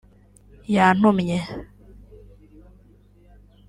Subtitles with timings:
[0.75, 1.37] Yantumye